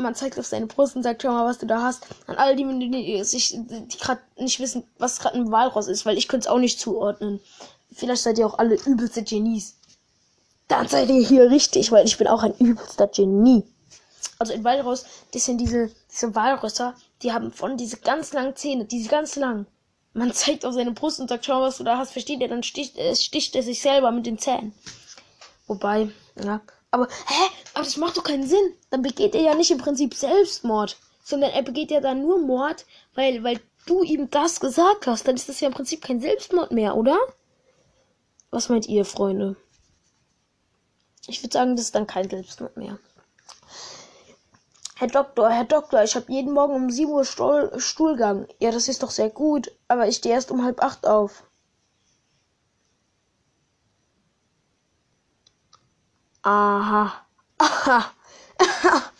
man 0.00 0.14
zeigt 0.14 0.38
auf 0.38 0.46
seine 0.46 0.66
Brust 0.66 0.96
und 0.96 1.02
sagt, 1.02 1.22
schau 1.22 1.32
mal, 1.32 1.46
was 1.46 1.58
du 1.58 1.66
da 1.66 1.82
hast. 1.82 2.06
An 2.26 2.56
die, 2.56 2.64
die, 2.64 2.90
die, 2.90 3.24
sich, 3.24 3.56
die 3.56 3.98
gerade 3.98 4.20
nicht 4.38 4.58
wissen, 4.58 4.84
was 4.98 5.20
gerade 5.20 5.36
ein 5.36 5.52
Walross 5.52 5.86
ist, 5.86 6.06
weil 6.06 6.18
ich 6.18 6.28
könnte 6.28 6.48
es 6.48 6.52
auch 6.52 6.58
nicht 6.58 6.80
zuordnen. 6.80 7.40
Vielleicht 7.92 8.22
seid 8.22 8.38
ihr 8.38 8.46
auch 8.46 8.58
alle 8.58 8.76
übelste 8.86 9.22
Genies. 9.22 9.76
Dann 10.68 10.88
seid 10.88 11.08
ihr 11.10 11.26
hier 11.26 11.50
richtig, 11.50 11.90
weil 11.92 12.06
ich 12.06 12.16
bin 12.16 12.28
auch 12.28 12.42
ein 12.42 12.54
übelster 12.58 13.08
Genie. 13.08 13.64
Also 14.38 14.52
in 14.52 14.64
Walross, 14.64 15.04
das 15.32 15.44
sind 15.44 15.58
diese, 15.58 15.90
diese 16.10 16.34
Walrösser, 16.34 16.94
die 17.22 17.32
haben 17.32 17.52
von 17.52 17.76
diese 17.76 17.98
ganz 17.98 18.32
langen 18.32 18.56
Zähne, 18.56 18.84
diese 18.84 19.08
ganz 19.08 19.36
lang. 19.36 19.66
Man 20.12 20.32
zeigt 20.32 20.64
auf 20.64 20.74
seine 20.74 20.92
Brust 20.92 21.20
und 21.20 21.28
sagt, 21.28 21.46
schau 21.46 21.60
was 21.60 21.78
du 21.78 21.84
da 21.84 21.98
hast, 21.98 22.12
versteht 22.12 22.40
ihr? 22.40 22.48
Dann 22.48 22.62
sticht, 22.62 22.98
äh, 22.98 23.14
sticht 23.14 23.54
er 23.54 23.62
sich 23.62 23.80
selber 23.80 24.10
mit 24.10 24.26
den 24.26 24.38
Zähnen. 24.38 24.74
Wobei, 25.66 26.10
ja, 26.42 26.60
aber, 26.90 27.06
hä? 27.06 27.50
Aber 27.74 27.84
das 27.84 27.96
macht 27.96 28.16
doch 28.16 28.24
keinen 28.24 28.46
Sinn. 28.46 28.74
Dann 28.90 29.02
begeht 29.02 29.34
er 29.34 29.42
ja 29.42 29.54
nicht 29.54 29.70
im 29.70 29.78
Prinzip 29.78 30.14
Selbstmord, 30.14 30.96
sondern 31.22 31.50
er 31.50 31.62
begeht 31.62 31.90
ja 31.90 32.00
dann 32.00 32.22
nur 32.22 32.40
Mord, 32.40 32.84
weil, 33.14 33.44
weil 33.44 33.60
du 33.86 34.02
ihm 34.02 34.30
das 34.30 34.58
gesagt 34.60 35.06
hast. 35.06 35.28
Dann 35.28 35.36
ist 35.36 35.48
das 35.48 35.60
ja 35.60 35.68
im 35.68 35.74
Prinzip 35.74 36.02
kein 36.02 36.20
Selbstmord 36.20 36.72
mehr, 36.72 36.96
oder? 36.96 37.18
Was 38.50 38.68
meint 38.68 38.88
ihr, 38.88 39.04
Freunde? 39.04 39.56
Ich 41.28 41.42
würde 41.42 41.52
sagen, 41.52 41.76
das 41.76 41.86
ist 41.86 41.94
dann 41.94 42.08
kein 42.08 42.28
Selbstmord 42.28 42.76
mehr. 42.76 42.98
Herr 45.00 45.08
Doktor, 45.08 45.48
Herr 45.48 45.64
Doktor, 45.64 46.02
ich 46.04 46.14
habe 46.14 46.30
jeden 46.30 46.52
Morgen 46.52 46.74
um 46.74 46.90
7 46.90 47.10
Uhr 47.10 47.24
Stuhl 47.24 47.72
Stuhlgang. 47.78 48.46
Ja, 48.58 48.70
das 48.70 48.86
ist 48.86 49.02
doch 49.02 49.10
sehr 49.10 49.30
gut, 49.30 49.72
aber 49.88 50.06
ich 50.06 50.16
stehe 50.16 50.34
erst 50.34 50.50
um 50.50 50.62
halb 50.62 50.82
acht 50.82 51.06
auf. 51.06 51.42
Aha. 56.42 57.14
Aha. 57.56 58.12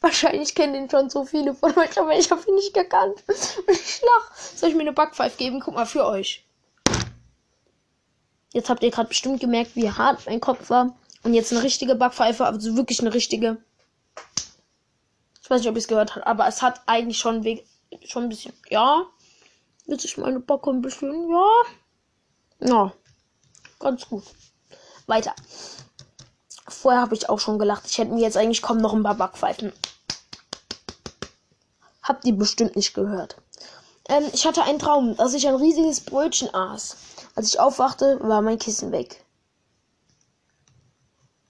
Wahrscheinlich 0.00 0.54
kennen 0.54 0.72
den 0.72 0.88
schon 0.88 1.10
so 1.10 1.26
viele 1.26 1.54
von 1.54 1.76
euch, 1.78 2.00
aber 2.00 2.18
ich 2.18 2.30
habe 2.30 2.40
ihn 2.48 2.54
nicht 2.54 2.72
gekannt. 2.72 3.22
Ich 3.68 4.00
lach. 4.00 4.34
Soll 4.34 4.70
ich 4.70 4.74
mir 4.74 4.80
eine 4.80 4.94
Backpfeife 4.94 5.36
geben? 5.36 5.60
Guck 5.60 5.74
mal 5.74 5.84
für 5.84 6.06
euch. 6.06 6.47
Jetzt 8.52 8.70
habt 8.70 8.82
ihr 8.82 8.90
gerade 8.90 9.08
bestimmt 9.08 9.40
gemerkt, 9.40 9.76
wie 9.76 9.90
hart 9.90 10.26
mein 10.26 10.40
Kopf 10.40 10.70
war. 10.70 10.96
Und 11.22 11.34
jetzt 11.34 11.52
eine 11.52 11.62
richtige 11.62 11.94
Backpfeife, 11.94 12.46
also 12.46 12.76
wirklich 12.76 13.00
eine 13.00 13.12
richtige. 13.12 13.58
Ich 15.42 15.50
weiß 15.50 15.60
nicht, 15.60 15.68
ob 15.68 15.76
ihr 15.76 15.80
es 15.80 15.88
gehört 15.88 16.14
habt, 16.14 16.26
aber 16.26 16.46
es 16.46 16.62
hat 16.62 16.82
eigentlich 16.86 17.18
schon, 17.18 17.42
schon 18.04 18.24
ein 18.24 18.28
bisschen. 18.28 18.52
Ja, 18.68 19.06
Jetzt 19.88 20.04
ist 20.04 20.18
meine 20.18 20.38
Backe 20.38 20.68
ein 20.68 20.82
bisschen, 20.82 21.30
ja. 21.30 21.48
Ja, 22.60 22.92
ganz 23.78 24.06
gut. 24.06 24.22
Weiter. 25.06 25.34
Vorher 26.68 27.00
habe 27.00 27.14
ich 27.14 27.30
auch 27.30 27.40
schon 27.40 27.58
gelacht. 27.58 27.86
Ich 27.86 27.96
hätte 27.96 28.12
mir 28.12 28.20
jetzt 28.20 28.36
eigentlich 28.36 28.60
kaum 28.60 28.76
noch 28.76 28.92
ein 28.92 29.02
paar 29.02 29.14
Backpfeifen. 29.14 29.72
Habt 32.02 32.26
ihr 32.26 32.34
bestimmt 32.34 32.76
nicht 32.76 32.92
gehört. 32.92 33.36
Ähm, 34.10 34.24
ich 34.34 34.44
hatte 34.46 34.62
einen 34.62 34.78
Traum, 34.78 35.16
dass 35.16 35.32
ich 35.32 35.48
ein 35.48 35.54
riesiges 35.54 36.00
Brötchen 36.00 36.54
aß. 36.54 36.98
Als 37.38 37.50
ich 37.50 37.60
aufwachte, 37.60 38.18
war 38.20 38.42
mein 38.42 38.58
Kissen 38.58 38.90
weg. 38.90 39.24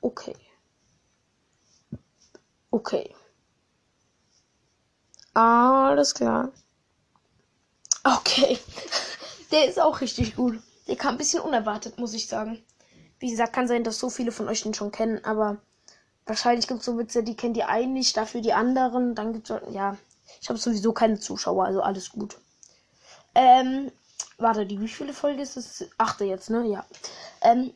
Okay. 0.02 0.36
Okay. 2.70 3.14
Alles 5.32 6.12
klar. 6.12 6.52
Okay. 8.04 8.58
Der 9.50 9.66
ist 9.66 9.80
auch 9.80 10.02
richtig 10.02 10.36
gut. 10.36 10.60
Der 10.88 10.96
kam 10.96 11.14
ein 11.14 11.16
bisschen 11.16 11.40
unerwartet, 11.40 11.98
muss 11.98 12.12
ich 12.12 12.28
sagen. 12.28 12.62
Wie 13.18 13.30
gesagt, 13.30 13.54
kann 13.54 13.66
sein, 13.66 13.82
dass 13.82 13.98
so 13.98 14.10
viele 14.10 14.30
von 14.30 14.46
euch 14.46 14.64
den 14.64 14.74
schon 14.74 14.92
kennen, 14.92 15.24
aber 15.24 15.56
wahrscheinlich 16.26 16.68
gibt 16.68 16.80
es 16.80 16.84
so 16.84 16.98
Witze, 16.98 17.22
die 17.22 17.34
kennt 17.34 17.56
ihr 17.56 17.70
einen 17.70 17.94
nicht, 17.94 18.14
dafür 18.14 18.42
die 18.42 18.52
anderen. 18.52 19.14
Dann 19.14 19.32
gibt 19.32 19.48
es, 19.48 19.62
ja, 19.72 19.96
ich 20.42 20.50
habe 20.50 20.58
sowieso 20.58 20.92
keine 20.92 21.18
Zuschauer, 21.18 21.64
also 21.64 21.80
alles 21.80 22.10
gut. 22.10 22.36
Ähm, 23.34 23.90
warte, 24.38 24.66
die 24.66 24.80
wie 24.80 24.88
viele 24.88 25.12
Folge 25.12 25.42
ist 25.42 25.56
das? 25.56 25.84
Achte 25.98 26.24
jetzt, 26.24 26.50
ne? 26.50 26.66
Ja. 26.66 26.86
Ähm, 27.42 27.72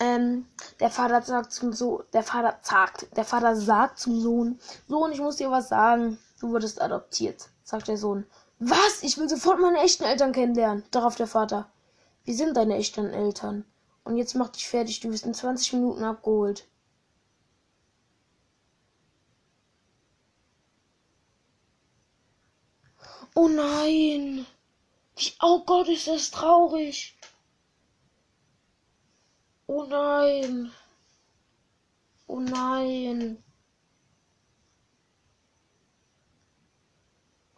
ähm, 0.00 0.46
der 0.80 0.90
Vater 0.90 1.20
sagt 1.22 1.52
zum 1.52 1.72
Sohn, 1.72 2.04
der 2.12 2.22
Vater 2.22 2.58
sagt, 2.62 3.08
der 3.16 3.24
Vater 3.24 3.56
sagt 3.56 3.98
zum 3.98 4.20
Sohn, 4.20 4.60
Sohn, 4.88 5.12
ich 5.12 5.20
muss 5.20 5.36
dir 5.36 5.50
was 5.50 5.68
sagen, 5.68 6.18
du 6.40 6.50
wurdest 6.50 6.80
adoptiert, 6.80 7.48
sagt 7.64 7.88
der 7.88 7.96
Sohn. 7.96 8.24
Was? 8.60 9.02
Ich 9.02 9.18
will 9.18 9.28
sofort 9.28 9.60
meine 9.60 9.78
echten 9.80 10.04
Eltern 10.04 10.32
kennenlernen. 10.32 10.84
Darauf 10.90 11.16
der 11.16 11.26
Vater. 11.28 11.68
Wie 12.24 12.34
sind 12.34 12.56
deine 12.56 12.76
echten 12.76 13.10
Eltern? 13.12 13.64
Und 14.04 14.16
jetzt 14.16 14.34
mach 14.34 14.48
dich 14.50 14.68
fertig, 14.68 15.00
du 15.00 15.10
wirst 15.10 15.26
in 15.26 15.34
20 15.34 15.74
Minuten 15.74 16.04
abgeholt. 16.04 16.66
Oh 23.34 23.48
nein. 23.48 24.46
Oh 25.40 25.64
Gott, 25.64 25.88
ist 25.88 26.06
das 26.06 26.30
traurig. 26.30 27.18
Oh 29.66 29.84
nein. 29.84 30.70
Oh 32.26 32.40
nein. 32.40 33.42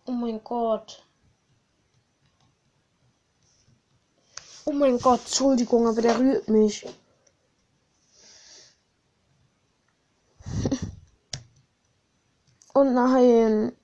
Oh 0.06 0.12
mein 0.12 0.42
Gott. 0.42 1.04
Oh 4.64 4.72
mein 4.72 4.98
Gott, 4.98 5.20
Entschuldigung, 5.20 5.86
aber 5.86 6.00
der 6.02 6.18
rührt 6.18 6.48
mich. 6.48 6.86
oh 12.74 12.84
nein. 12.84 13.76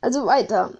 Also 0.00 0.24
weiter. 0.26 0.72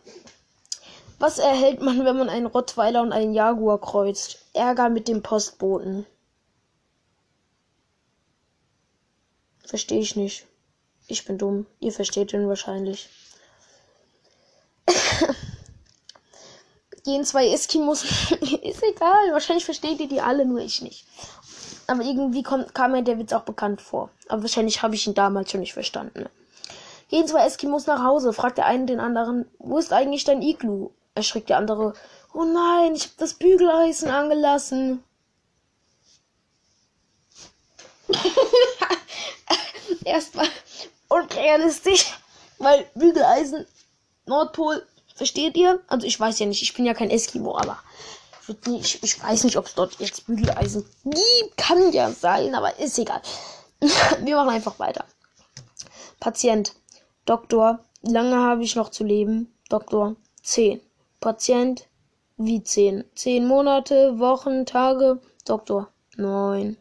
Was 1.20 1.38
erhält 1.38 1.82
man, 1.82 2.02
wenn 2.06 2.16
man 2.16 2.30
einen 2.30 2.46
Rottweiler 2.46 3.02
und 3.02 3.12
einen 3.12 3.34
Jaguar 3.34 3.78
kreuzt? 3.78 4.38
Ärger 4.54 4.88
mit 4.88 5.06
dem 5.06 5.22
Postboten. 5.22 6.06
Verstehe 9.66 10.00
ich 10.00 10.16
nicht. 10.16 10.46
Ich 11.08 11.26
bin 11.26 11.36
dumm. 11.36 11.66
Ihr 11.78 11.92
versteht 11.92 12.32
ihn 12.32 12.48
wahrscheinlich. 12.48 13.10
gehen 17.04 17.24
zwei 17.26 17.48
Eskimos. 17.48 18.04
ist 18.62 18.82
egal. 18.82 19.32
Wahrscheinlich 19.32 19.66
versteht 19.66 20.00
ihr 20.00 20.08
die 20.08 20.22
alle, 20.22 20.46
nur 20.46 20.60
ich 20.60 20.80
nicht. 20.80 21.06
Aber 21.86 22.02
irgendwie 22.02 22.42
kommt, 22.42 22.74
kam 22.74 22.92
mir 22.92 23.02
der 23.02 23.18
Witz 23.18 23.34
auch 23.34 23.42
bekannt 23.42 23.82
vor. 23.82 24.08
Aber 24.28 24.40
wahrscheinlich 24.40 24.82
habe 24.82 24.94
ich 24.94 25.06
ihn 25.06 25.14
damals 25.14 25.50
schon 25.50 25.60
nicht 25.60 25.74
verstanden. 25.74 26.30
Gehen 27.10 27.26
zwei 27.26 27.44
Eskimos 27.44 27.86
nach 27.86 28.02
Hause, 28.02 28.32
fragt 28.32 28.56
der 28.56 28.64
eine 28.64 28.86
den 28.86 29.00
anderen, 29.00 29.44
wo 29.58 29.76
ist 29.76 29.92
eigentlich 29.92 30.24
dein 30.24 30.40
Iglu? 30.40 30.92
Erschrickt 31.14 31.48
der 31.50 31.58
andere, 31.58 31.94
oh 32.32 32.44
nein, 32.44 32.94
ich 32.94 33.04
habe 33.04 33.14
das 33.18 33.34
Bügeleisen 33.34 34.10
angelassen. 34.10 35.02
Erstmal 40.04 40.48
unrealistisch, 41.08 42.18
weil 42.58 42.86
Bügeleisen, 42.94 43.66
Nordpol, 44.26 44.86
Versteht 45.20 45.54
ihr? 45.58 45.78
Also 45.86 46.06
ich 46.06 46.18
weiß 46.18 46.38
ja 46.38 46.46
nicht, 46.46 46.62
ich 46.62 46.72
bin 46.72 46.86
ja 46.86 46.94
kein 46.94 47.10
Eskimo, 47.10 47.54
aber 47.54 47.78
ich, 48.80 49.02
ich 49.02 49.22
weiß 49.22 49.44
nicht, 49.44 49.58
ob 49.58 49.66
es 49.66 49.74
dort 49.74 50.00
jetzt 50.00 50.24
Bügeleisen 50.24 50.88
gibt. 51.04 51.56
Kann 51.58 51.92
ja 51.92 52.10
sein, 52.10 52.54
aber 52.54 52.78
ist 52.78 52.98
egal. 52.98 53.20
Wir 54.22 54.36
machen 54.36 54.48
einfach 54.48 54.78
weiter. 54.78 55.04
Patient. 56.20 56.74
Doktor. 57.26 57.84
Lange 58.00 58.36
habe 58.36 58.64
ich 58.64 58.76
noch 58.76 58.88
zu 58.88 59.04
leben. 59.04 59.54
Doktor. 59.68 60.16
10. 60.42 60.80
Patient. 61.20 61.86
Wie 62.38 62.62
10? 62.62 63.04
10 63.14 63.46
Monate, 63.46 64.18
Wochen, 64.18 64.64
Tage. 64.64 65.20
Doktor. 65.44 65.88
9. 66.16 66.78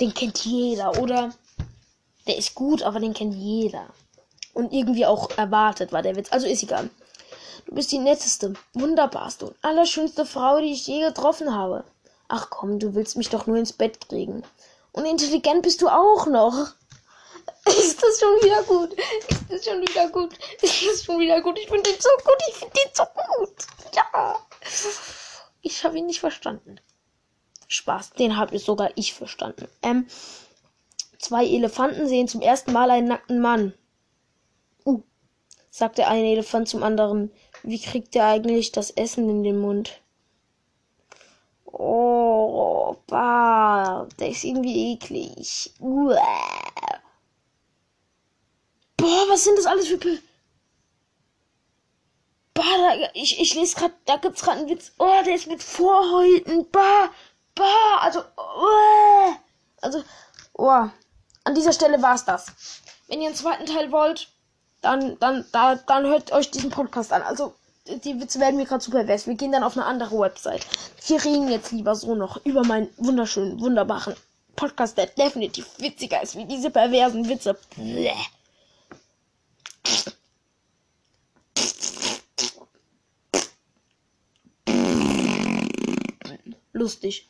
Den 0.00 0.14
kennt 0.14 0.44
jeder, 0.44 0.98
oder? 0.98 1.34
Der 2.26 2.38
ist 2.38 2.54
gut, 2.54 2.82
aber 2.82 3.00
den 3.00 3.12
kennt 3.12 3.34
jeder. 3.34 3.86
Und 4.54 4.72
irgendwie 4.72 5.04
auch 5.04 5.30
erwartet 5.36 5.92
war 5.92 6.00
der 6.00 6.16
Witz. 6.16 6.32
Also 6.32 6.46
ist 6.46 6.62
egal. 6.62 6.88
Du 7.66 7.74
bist 7.74 7.92
die 7.92 7.98
netteste, 7.98 8.54
wunderbarste 8.72 9.46
und 9.46 9.56
allerschönste 9.60 10.24
Frau, 10.24 10.60
die 10.60 10.72
ich 10.72 10.86
je 10.86 11.00
getroffen 11.00 11.54
habe. 11.54 11.84
Ach 12.28 12.48
komm, 12.48 12.78
du 12.78 12.94
willst 12.94 13.18
mich 13.18 13.28
doch 13.28 13.46
nur 13.46 13.56
ins 13.56 13.74
Bett 13.74 14.08
kriegen. 14.08 14.42
Und 14.92 15.04
intelligent 15.04 15.62
bist 15.62 15.82
du 15.82 15.88
auch 15.88 16.26
noch. 16.26 16.68
Ist 17.68 18.02
das 18.02 18.20
schon 18.20 18.34
wieder 18.42 18.62
gut? 18.64 18.92
Ist 18.92 19.50
das 19.50 19.64
schon 19.64 19.80
wieder 19.80 20.08
gut? 20.10 20.34
Ist 20.60 20.86
das 20.86 21.04
schon 21.04 21.18
wieder 21.18 21.40
gut? 21.40 21.58
Ich 21.58 21.66
finde 21.66 21.90
den 21.90 22.00
so 22.00 22.10
gut. 22.22 22.36
Ich 22.48 22.54
finde 22.56 22.74
den 22.74 22.94
so 22.94 23.04
gut. 23.04 23.66
Ja. 23.94 24.36
Ich 25.62 25.84
habe 25.84 25.96
ihn 25.96 26.06
nicht 26.06 26.20
verstanden. 26.20 26.78
Spaß, 27.68 28.10
den 28.12 28.36
habe 28.36 28.54
ich 28.54 28.64
sogar 28.64 28.90
ich 28.96 29.14
verstanden. 29.14 29.66
Ähm, 29.82 30.06
zwei 31.18 31.46
Elefanten 31.46 32.06
sehen 32.06 32.28
zum 32.28 32.42
ersten 32.42 32.72
Mal 32.72 32.90
einen 32.90 33.08
nackten 33.08 33.40
Mann. 33.40 33.72
Uh, 34.84 35.02
sagt 35.70 35.96
der 35.96 36.08
eine 36.08 36.32
Elefant 36.32 36.68
zum 36.68 36.82
anderen. 36.82 37.32
Wie 37.62 37.80
kriegt 37.80 38.14
der 38.14 38.26
eigentlich 38.26 38.72
das 38.72 38.90
Essen 38.90 39.30
in 39.30 39.42
den 39.42 39.58
Mund? 39.58 40.02
Oh, 41.64 42.96
bah, 43.06 44.06
der 44.20 44.28
ist 44.28 44.44
irgendwie 44.44 44.92
eklig. 44.92 45.72
Uah. 45.80 47.03
Boah, 49.04 49.28
was 49.28 49.44
sind 49.44 49.58
das 49.58 49.66
alles 49.66 49.86
für... 49.88 49.98
Bah, 52.54 52.62
da, 52.62 53.10
ich, 53.12 53.38
ich 53.38 53.54
lese 53.54 53.76
gerade, 53.76 53.92
da 54.06 54.16
gibt's 54.16 54.40
gerade 54.42 54.60
einen 54.60 54.70
Witz. 54.70 54.92
Oh, 54.98 55.22
der 55.26 55.34
ist 55.34 55.46
mit 55.46 55.62
Vorhäuten. 55.62 56.66
Bah, 56.72 57.10
bah, 57.54 57.98
also, 58.00 58.22
oh, 58.38 59.34
also, 59.82 60.02
oh. 60.54 60.88
An 61.46 61.54
dieser 61.54 61.74
Stelle 61.74 62.00
war's 62.00 62.24
das. 62.24 62.46
Wenn 63.08 63.20
ihr 63.20 63.26
einen 63.26 63.36
zweiten 63.36 63.66
Teil 63.66 63.92
wollt, 63.92 64.28
dann, 64.80 65.18
dann, 65.18 65.44
da, 65.52 65.74
dann 65.74 66.06
hört 66.06 66.32
euch 66.32 66.50
diesen 66.50 66.70
Podcast 66.70 67.12
an. 67.12 67.20
Also, 67.20 67.54
die 67.86 68.18
Witze 68.18 68.40
werden 68.40 68.56
mir 68.56 68.64
gerade 68.64 68.82
super 68.82 69.00
pervers. 69.00 69.26
Wir 69.26 69.34
gehen 69.34 69.52
dann 69.52 69.64
auf 69.64 69.76
eine 69.76 69.84
andere 69.84 70.18
Website. 70.18 70.66
Wir 71.06 71.22
reden 71.22 71.50
jetzt 71.50 71.72
lieber 71.72 71.94
so 71.94 72.14
noch 72.14 72.42
über 72.46 72.64
meinen 72.64 72.88
wunderschönen, 72.96 73.60
wunderbaren 73.60 74.16
Podcast, 74.56 74.96
der 74.96 75.08
definitiv 75.08 75.66
witziger 75.76 76.22
ist 76.22 76.36
wie 76.36 76.46
diese 76.46 76.70
perversen 76.70 77.28
Witze. 77.28 77.58
Bleh. 77.76 78.14
Lustig. 86.72 87.28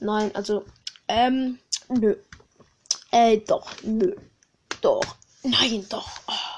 Nein, 0.00 0.34
also, 0.34 0.64
ähm, 1.08 1.58
nö. 1.88 2.16
Äh, 3.10 3.38
doch, 3.38 3.70
nö. 3.82 4.14
Doch. 4.80 5.16
Nein, 5.42 5.86
doch. 5.88 6.08
Oh. 6.26 6.54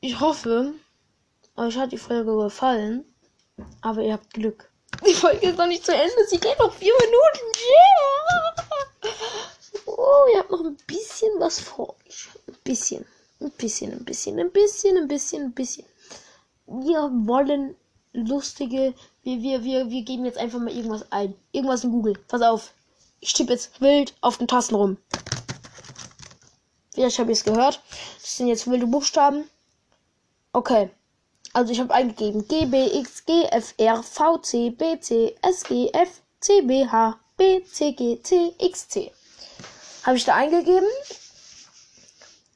Ich 0.00 0.18
hoffe, 0.18 0.74
euch 1.56 1.76
hat 1.76 1.92
die 1.92 1.98
Folge 1.98 2.36
gefallen. 2.36 3.04
Aber 3.80 4.02
ihr 4.02 4.14
habt 4.14 4.32
Glück. 4.34 4.70
Die 5.06 5.14
Folge 5.14 5.48
ist 5.48 5.58
noch 5.58 5.66
nicht 5.66 5.84
zu 5.84 5.92
Ende. 5.92 6.26
Sie 6.28 6.38
geht 6.38 6.58
noch 6.58 6.72
vier 6.72 6.92
Minuten. 6.94 7.46
Yeah. 7.58 9.12
Oh, 9.86 10.26
ihr 10.32 10.40
habt 10.40 10.50
noch 10.50 10.64
ein 10.64 10.76
bisschen 10.86 11.30
was 11.38 11.60
vor 11.60 11.96
euch. 12.06 12.28
Ein 12.48 12.56
bisschen. 12.64 13.06
Ein 13.40 13.50
bisschen, 13.52 13.92
ein 13.92 14.04
bisschen, 14.04 14.38
ein 14.38 14.50
bisschen, 14.50 14.96
ein 14.96 15.08
bisschen, 15.08 15.42
ein 15.42 15.52
bisschen. 15.52 15.84
Wir 16.66 17.10
wollen 17.26 17.76
lustige. 18.12 18.94
Wir, 19.22 19.42
wir, 19.42 19.64
wir, 19.64 19.90
wir 19.90 20.02
geben 20.02 20.24
jetzt 20.24 20.38
einfach 20.38 20.58
mal 20.58 20.74
irgendwas 20.74 21.10
ein. 21.10 21.34
Irgendwas 21.52 21.84
in 21.84 21.90
Google. 21.90 22.14
Pass 22.28 22.42
auf. 22.42 22.72
Ich 23.20 23.32
tippe 23.32 23.52
jetzt 23.52 23.80
wild 23.80 24.14
auf 24.20 24.38
den 24.38 24.48
Tasten 24.48 24.74
rum. 24.74 24.96
Vielleicht 26.92 27.18
habt 27.18 27.28
ihr 27.28 27.32
es 27.32 27.44
gehört. 27.44 27.82
Das 28.20 28.36
sind 28.36 28.48
jetzt 28.48 28.68
wilde 28.70 28.86
Buchstaben. 28.86 29.44
Okay. 30.52 30.90
Also 31.54 31.72
ich 31.72 31.80
habe 31.80 31.92
eingegeben 31.92 32.48
G, 32.48 32.66
B, 32.66 32.98
X, 32.98 33.24
G, 33.26 33.44
F, 33.50 33.74
R, 33.76 34.02
V, 34.02 34.38
C, 34.38 34.70
B, 34.70 34.98
C, 35.00 35.36
S, 35.42 35.64
G, 35.64 35.90
F, 35.92 36.22
C, 36.40 36.62
B, 36.62 36.86
H, 36.86 37.18
B, 37.36 37.62
C, 37.64 37.92
G, 37.92 38.20
C, 38.22 38.54
X, 38.58 38.88
C. 38.88 39.12
Habe 40.04 40.16
ich 40.16 40.24
da 40.24 40.34
eingegeben. 40.34 40.88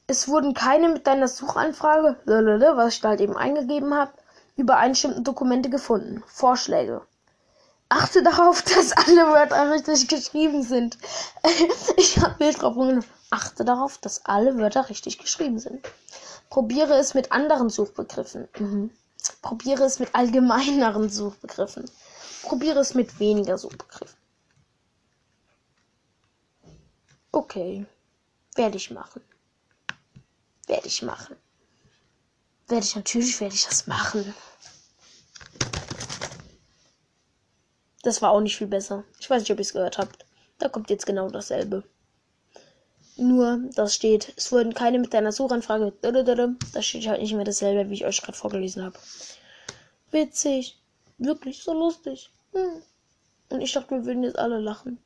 Es 0.07 0.27
wurden 0.27 0.53
keine 0.53 0.89
mit 0.89 1.05
deiner 1.05 1.27
Suchanfrage, 1.27 2.17
was 2.25 2.93
ich 2.93 3.01
da 3.01 3.09
halt 3.09 3.21
eben 3.21 3.35
eingegeben 3.35 3.93
habe, 3.93 4.11
übereinstimmenden 4.57 5.23
Dokumente 5.23 5.69
gefunden. 5.69 6.23
Vorschläge. 6.27 7.01
Achte 7.89 8.21
darauf, 8.21 8.61
dass 8.63 8.91
alle 8.91 9.27
Wörter 9.27 9.71
richtig 9.71 10.07
geschrieben 10.09 10.63
sind. 10.63 10.97
ich 11.97 12.19
habe 12.19 12.35
Bild 12.35 12.61
drauf 12.61 12.73
genommen. 12.73 13.05
Achte 13.29 13.63
darauf, 13.63 13.97
dass 13.97 14.25
alle 14.25 14.57
Wörter 14.57 14.89
richtig 14.89 15.19
geschrieben 15.19 15.59
sind. 15.59 15.85
Probiere 16.49 16.95
es 16.95 17.13
mit 17.13 17.31
anderen 17.31 17.69
Suchbegriffen. 17.69 18.47
Mhm. 18.57 18.91
Probiere 19.41 19.83
es 19.83 19.99
mit 19.99 20.13
allgemeineren 20.15 21.09
Suchbegriffen. 21.09 21.89
Probiere 22.43 22.79
es 22.79 22.93
mit 22.93 23.19
weniger 23.19 23.57
Suchbegriffen. 23.57 24.17
Okay. 27.31 27.85
Werde 28.55 28.77
ich 28.77 28.91
machen. 28.91 29.21
Werde 30.65 30.87
ich 30.87 31.01
machen. 31.01 31.35
Werde 32.67 32.85
ich 32.85 32.95
natürlich, 32.95 33.39
werde 33.39 33.55
ich 33.55 33.65
das 33.65 33.87
machen. 33.87 34.33
Das 38.03 38.21
war 38.21 38.31
auch 38.31 38.41
nicht 38.41 38.57
viel 38.57 38.67
besser. 38.67 39.03
Ich 39.19 39.29
weiß 39.29 39.41
nicht, 39.41 39.51
ob 39.51 39.57
ihr 39.57 39.61
es 39.61 39.73
gehört 39.73 39.97
habt. 39.97 40.25
Da 40.59 40.67
kommt 40.69 40.89
jetzt 40.89 41.05
genau 41.05 41.29
dasselbe. 41.29 41.83
Nur, 43.15 43.59
das 43.73 43.95
steht, 43.95 44.33
es 44.35 44.51
wurden 44.51 44.73
keine 44.73 44.99
mit 44.99 45.13
deiner 45.13 45.31
Suchanfrage. 45.31 45.93
Da 46.01 46.81
steht 46.81 47.07
halt 47.07 47.21
nicht 47.21 47.33
mehr 47.33 47.45
dasselbe, 47.45 47.89
wie 47.89 47.95
ich 47.95 48.05
euch 48.05 48.21
gerade 48.21 48.37
vorgelesen 48.37 48.83
habe. 48.83 48.97
Witzig. 50.11 50.77
Wirklich 51.17 51.63
so 51.63 51.73
lustig. 51.73 52.29
Hm. 52.53 52.81
Und 53.49 53.61
ich 53.61 53.71
dachte, 53.71 53.91
wir 53.91 54.05
würden 54.05 54.23
jetzt 54.23 54.37
alle 54.37 54.59
lachen. 54.59 54.99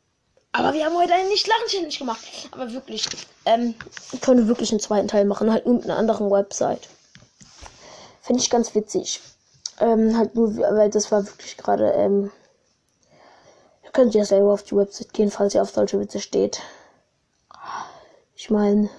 Aber 0.52 0.74
wir 0.74 0.84
haben 0.84 0.98
heute 0.98 1.14
einen 1.14 1.30
Nicht-Lachen-Challenge 1.30 1.96
gemacht. 1.96 2.26
Aber 2.52 2.72
wirklich, 2.74 3.06
ähm, 3.46 3.76
können 4.20 4.42
wir 4.42 4.48
wirklich 4.48 4.72
einen 4.72 4.82
zweiten 4.82 5.08
Teil 5.08 5.26
machen. 5.26 5.52
Halt 5.52 5.66
nur 5.66 5.76
mit 5.76 5.86
einer 5.86 5.98
anderen 5.98 6.30
Website. 6.30 6.90
Finde 8.22 8.42
ich 8.42 8.50
ganz 8.50 8.74
witzig. 8.76 9.20
Ähm, 9.80 10.18
halt 10.18 10.36
nur, 10.36 10.56
weil 10.58 10.90
das 10.90 11.12
war 11.12 11.26
wirklich 11.26 11.58
gerade, 11.58 11.92
ähm, 11.94 12.32
ihr 13.84 13.92
könnt 13.92 14.14
ja 14.14 14.24
selber 14.24 14.54
auf 14.54 14.64
die 14.64 14.76
Website 14.76 15.12
gehen, 15.12 15.32
falls 15.32 15.56
ihr 15.56 15.62
auf 15.62 15.72
solche 15.72 16.00
Witze 16.00 16.20
steht. 16.20 16.62
Ich 18.36 18.50
meine, 18.50 18.90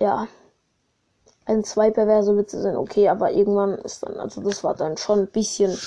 ja, 0.00 0.28
ein, 1.44 1.64
zwei 1.64 1.90
perverse 1.90 2.36
Witze 2.36 2.60
sind 2.60 2.76
okay, 2.76 3.08
aber 3.08 3.32
irgendwann 3.32 3.74
ist 3.78 4.02
dann, 4.02 4.18
also 4.18 4.40
das 4.40 4.64
war 4.64 4.74
dann 4.74 4.96
schon 4.96 5.20
ein 5.20 5.28
bisschen. 5.28 5.78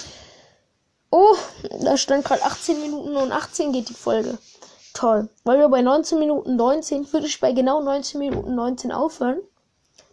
Oh, 1.11 1.35
da 1.81 1.97
stand 1.97 2.25
gerade 2.25 2.43
18 2.43 2.79
Minuten 2.79 3.15
und 3.15 3.31
18 3.31 3.73
geht 3.73 3.89
die 3.89 3.93
Folge. 3.93 4.37
Toll. 4.93 5.29
Weil 5.43 5.59
wir 5.59 5.69
bei 5.69 5.81
19 5.81 6.19
Minuten 6.19 6.55
19, 6.55 7.11
würde 7.11 7.27
ich 7.27 7.39
bei 7.39 7.53
genau 7.53 7.81
19 7.81 8.19
Minuten 8.19 8.55
19 8.55 8.91
aufhören? 8.91 9.41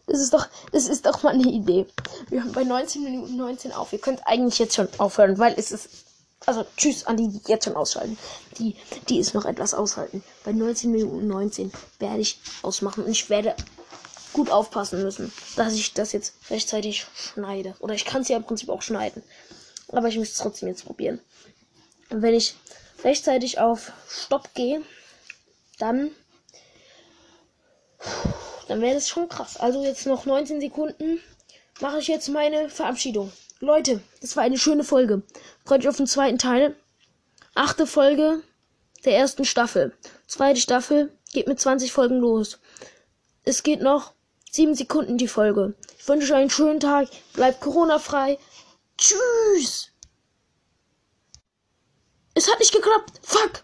Das 0.08 0.20
ist 0.20 0.32
doch, 0.32 0.46
das 0.72 0.88
ist 0.88 1.06
doch 1.06 1.22
mal 1.22 1.34
eine 1.34 1.48
Idee. 1.48 1.86
Wir 2.28 2.42
haben 2.42 2.52
bei 2.52 2.64
19 2.64 3.04
Minuten 3.04 3.36
19 3.36 3.72
auf. 3.72 3.92
Ihr 3.92 4.00
könnt 4.00 4.26
eigentlich 4.26 4.58
jetzt 4.58 4.74
schon 4.74 4.88
aufhören, 4.98 5.38
weil 5.38 5.54
es 5.56 5.70
ist 5.70 5.88
also 6.46 6.64
tschüss 6.76 7.04
an 7.04 7.16
die, 7.16 7.28
die 7.28 7.40
jetzt 7.46 7.64
schon 7.64 7.76
ausschalten. 7.76 8.16
Die, 8.58 8.76
die 9.08 9.18
ist 9.18 9.34
noch 9.34 9.44
etwas 9.44 9.74
aushalten. 9.74 10.22
Bei 10.44 10.52
19 10.52 10.90
Minuten 10.90 11.26
19 11.26 11.72
werde 11.98 12.20
ich 12.20 12.40
ausmachen 12.62 13.04
und 13.04 13.10
ich 13.10 13.28
werde 13.28 13.54
gut 14.32 14.50
aufpassen 14.50 15.02
müssen, 15.02 15.32
dass 15.56 15.74
ich 15.74 15.94
das 15.94 16.12
jetzt 16.12 16.34
rechtzeitig 16.50 17.06
schneide. 17.14 17.74
Oder 17.80 17.94
ich 17.94 18.04
kann 18.04 18.22
es 18.22 18.28
ja 18.28 18.36
im 18.36 18.44
Prinzip 18.44 18.68
auch 18.70 18.82
schneiden. 18.82 19.22
Aber 19.88 20.08
ich 20.08 20.18
muss 20.18 20.30
es 20.30 20.38
trotzdem 20.38 20.68
jetzt 20.68 20.84
probieren. 20.84 21.20
Und 22.10 22.22
wenn 22.22 22.34
ich 22.34 22.54
rechtzeitig 23.04 23.58
auf 23.58 23.92
Stopp 24.08 24.54
gehe, 24.54 24.82
dann 25.78 26.10
dann 28.68 28.80
wäre 28.80 28.94
das 28.94 29.08
schon 29.08 29.28
krass. 29.28 29.56
Also 29.56 29.82
jetzt 29.82 30.06
noch 30.06 30.26
19 30.26 30.60
Sekunden 30.60 31.20
mache 31.80 31.98
ich 31.98 32.08
jetzt 32.08 32.28
meine 32.28 32.68
Verabschiedung. 32.68 33.32
Leute, 33.60 34.00
das 34.20 34.36
war 34.36 34.44
eine 34.44 34.58
schöne 34.58 34.84
Folge. 34.84 35.22
Freut 35.64 35.80
euch 35.80 35.88
auf 35.88 35.96
den 35.96 36.06
zweiten 36.06 36.38
Teil. 36.38 36.76
Achte 37.54 37.86
Folge 37.86 38.42
der 39.04 39.16
ersten 39.16 39.44
Staffel. 39.44 39.96
Zweite 40.26 40.60
Staffel 40.60 41.12
geht 41.32 41.48
mit 41.48 41.58
20 41.58 41.92
Folgen 41.92 42.18
los. 42.18 42.60
Es 43.44 43.62
geht 43.62 43.80
noch 43.80 44.12
7 44.52 44.74
Sekunden 44.74 45.18
die 45.18 45.28
Folge. 45.28 45.74
Ich 45.98 46.08
wünsche 46.08 46.32
euch 46.32 46.38
einen 46.38 46.50
schönen 46.50 46.80
Tag. 46.80 47.08
Bleibt 47.32 47.60
Corona-frei. 47.60 48.38
Tschüss. 48.96 49.90
Es 52.34 52.50
hat 52.50 52.58
nicht 52.60 52.72
geklappt. 52.72 53.12
Fuck. 53.22 53.62